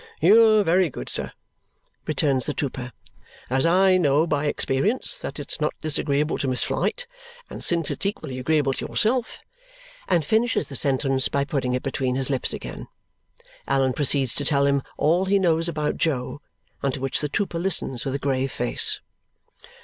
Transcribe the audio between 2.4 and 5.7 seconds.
the trooper. "As I know by experience that it's